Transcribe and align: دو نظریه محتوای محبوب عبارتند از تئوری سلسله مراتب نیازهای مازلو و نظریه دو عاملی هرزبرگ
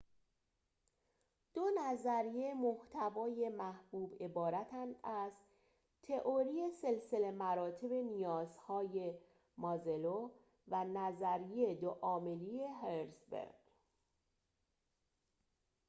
دو 1.53 1.63
نظریه 1.79 2.53
محتوای 2.53 3.49
محبوب 3.49 4.23
عبارتند 4.23 4.95
از 5.03 5.31
تئوری 6.03 6.69
سلسله 6.81 7.31
مراتب 7.31 7.93
نیازهای 7.93 9.13
مازلو 9.57 10.31
و 10.67 10.83
نظریه 10.83 11.75
دو 11.75 11.89
عاملی 12.01 12.61
هرزبرگ 12.81 13.71